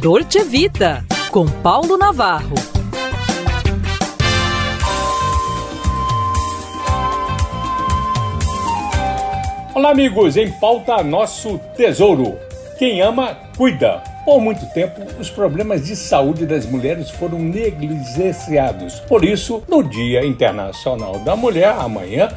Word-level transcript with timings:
Dolce 0.00 0.44
Vita, 0.44 1.04
com 1.32 1.44
Paulo 1.44 1.98
Navarro. 1.98 2.54
Olá, 9.74 9.90
amigos, 9.90 10.36
em 10.36 10.52
pauta 10.52 11.02
nosso 11.02 11.58
tesouro. 11.76 12.38
Quem 12.78 13.00
ama, 13.00 13.36
cuida. 13.56 14.00
Por 14.24 14.40
muito 14.40 14.64
tempo, 14.72 15.00
os 15.18 15.30
problemas 15.30 15.84
de 15.84 15.96
saúde 15.96 16.46
das 16.46 16.64
mulheres 16.64 17.10
foram 17.10 17.40
negligenciados. 17.40 19.00
Por 19.00 19.24
isso, 19.24 19.64
no 19.66 19.82
Dia 19.82 20.24
Internacional 20.24 21.18
da 21.20 21.34
Mulher, 21.34 21.74
amanhã, 21.76 22.28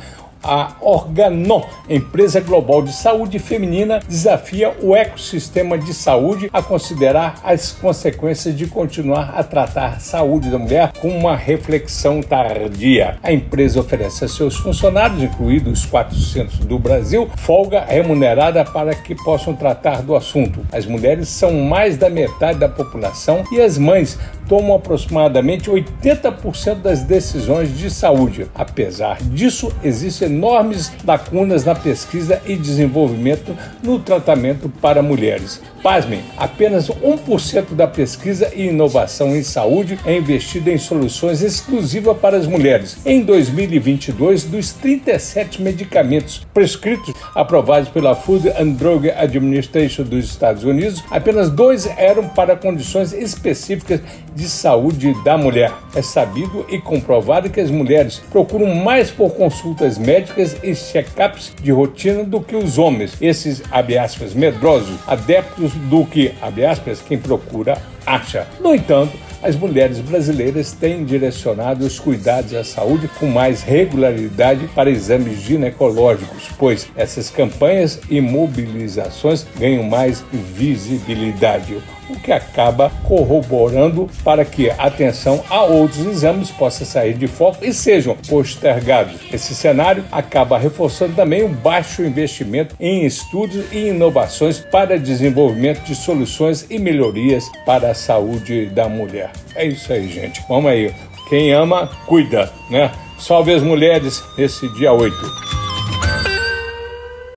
a 0.43 0.73
Organon, 0.81 1.63
empresa 1.89 2.39
global 2.39 2.81
de 2.81 2.93
saúde 2.93 3.39
feminina, 3.39 3.99
desafia 4.07 4.73
o 4.81 4.95
ecossistema 4.95 5.77
de 5.77 5.93
saúde 5.93 6.49
a 6.51 6.61
considerar 6.61 7.35
as 7.43 7.71
consequências 7.71 8.55
de 8.55 8.67
continuar 8.67 9.33
a 9.35 9.43
tratar 9.43 9.95
a 9.95 9.99
saúde 9.99 10.49
da 10.49 10.57
mulher 10.57 10.91
com 10.99 11.09
uma 11.09 11.35
reflexão 11.35 12.21
tardia. 12.21 13.17
A 13.21 13.31
empresa 13.31 13.79
oferece 13.79 14.25
a 14.25 14.27
seus 14.27 14.55
funcionários, 14.57 15.21
incluídos 15.21 15.81
os 15.81 15.85
400 15.85 16.59
do 16.59 16.77
Brasil, 16.79 17.29
folga 17.37 17.85
remunerada 17.85 18.63
para 18.63 18.93
que 18.93 19.15
possam 19.15 19.53
tratar 19.55 20.01
do 20.01 20.15
assunto. 20.15 20.65
As 20.71 20.85
mulheres 20.85 21.29
são 21.29 21.53
mais 21.53 21.97
da 21.97 22.09
metade 22.09 22.59
da 22.59 22.69
população 22.69 23.43
e 23.51 23.61
as 23.61 23.77
mães 23.77 24.17
tomam 24.51 24.75
aproximadamente 24.75 25.71
80% 25.71 26.81
das 26.81 27.03
decisões 27.03 27.73
de 27.77 27.89
saúde. 27.89 28.47
Apesar 28.53 29.23
disso, 29.23 29.71
existem 29.81 30.27
enormes 30.27 30.91
lacunas 31.05 31.63
na 31.63 31.73
pesquisa 31.73 32.41
e 32.45 32.57
desenvolvimento 32.57 33.55
no 33.81 33.97
tratamento 33.97 34.67
para 34.67 35.01
mulheres. 35.01 35.61
Pasmem, 35.81 36.21
apenas 36.37 36.89
1% 36.89 37.73
da 37.73 37.87
pesquisa 37.87 38.51
e 38.53 38.67
inovação 38.67 39.33
em 39.33 39.41
saúde 39.41 39.97
é 40.05 40.17
investida 40.17 40.69
em 40.69 40.77
soluções 40.77 41.41
exclusivas 41.41 42.17
para 42.17 42.35
as 42.35 42.45
mulheres. 42.45 42.97
Em 43.05 43.21
2022, 43.21 44.43
dos 44.43 44.73
37 44.73 45.61
medicamentos 45.61 46.45
prescritos 46.53 47.13
aprovados 47.33 47.87
pela 47.87 48.15
Food 48.15 48.49
and 48.49 48.73
Drug 48.73 49.09
Administration 49.11 50.03
dos 50.03 50.25
Estados 50.25 50.65
Unidos, 50.65 51.01
apenas 51.09 51.49
dois 51.49 51.87
eram 51.97 52.27
para 52.27 52.57
condições 52.57 53.13
específicas 53.13 54.01
de 54.35 54.40
saúde 54.47 55.13
da 55.23 55.37
mulher. 55.37 55.71
É 55.95 56.01
sabido 56.01 56.65
e 56.69 56.77
comprovado 56.79 57.49
que 57.49 57.59
as 57.59 57.71
mulheres 57.71 58.21
procuram 58.31 58.73
mais 58.75 59.11
por 59.11 59.31
consultas 59.31 59.97
médicas 59.97 60.55
e 60.63 60.73
check-ups 60.73 61.53
de 61.61 61.71
rotina 61.71 62.23
do 62.23 62.41
que 62.41 62.55
os 62.55 62.77
homens. 62.77 63.17
Esses, 63.21 63.61
abre 63.71 63.97
aspas, 63.97 64.33
medrosos, 64.33 64.97
adeptos 65.07 65.73
do 65.73 66.05
que, 66.05 66.33
abre 66.41 66.65
aspas, 66.65 67.01
quem 67.01 67.17
procura 67.17 67.77
acha. 68.05 68.47
No 68.59 68.73
entanto, 68.73 69.17
as 69.43 69.55
mulheres 69.55 69.99
brasileiras 69.99 70.71
têm 70.71 71.03
direcionado 71.03 71.85
os 71.85 71.99
cuidados 71.99 72.53
à 72.53 72.63
saúde 72.63 73.09
com 73.19 73.27
mais 73.27 73.63
regularidade 73.63 74.67
para 74.75 74.89
exames 74.89 75.41
ginecológicos, 75.41 76.49
pois 76.59 76.87
essas 76.95 77.29
campanhas 77.29 77.99
e 78.09 78.21
mobilizações 78.21 79.45
ganham 79.57 79.83
mais 79.83 80.23
visibilidade, 80.31 81.81
o 82.09 82.19
que 82.19 82.31
acaba 82.31 82.91
corroborando 83.03 84.09
para 84.23 84.43
que 84.43 84.69
a 84.69 84.75
atenção 84.85 85.43
a 85.49 85.63
outros 85.63 86.05
exames 86.05 86.51
possa 86.51 86.85
sair 86.85 87.13
de 87.13 87.27
foco 87.27 87.63
e 87.63 87.73
sejam 87.73 88.15
postergados. 88.27 89.15
Esse 89.31 89.55
cenário 89.55 90.03
acaba 90.11 90.57
reforçando 90.57 91.15
também 91.15 91.43
o 91.43 91.49
baixo 91.49 92.03
investimento 92.03 92.75
em 92.79 93.05
estudos 93.05 93.65
e 93.71 93.87
inovações 93.89 94.59
para 94.59 94.99
desenvolvimento 94.99 95.81
de 95.83 95.95
soluções 95.95 96.65
e 96.69 96.77
melhorias 96.77 97.49
para 97.65 97.91
a 97.91 97.95
saúde 97.95 98.67
da 98.67 98.87
mulher. 98.87 99.31
É 99.55 99.65
isso 99.65 99.91
aí, 99.91 100.07
gente. 100.07 100.41
Vamos 100.47 100.71
aí. 100.71 100.93
Quem 101.29 101.53
ama, 101.53 101.89
cuida, 102.05 102.51
né? 102.69 102.91
Salve 103.17 103.53
as 103.53 103.61
mulheres 103.61 104.21
nesse 104.37 104.67
dia 104.73 104.91
8. 104.91 105.60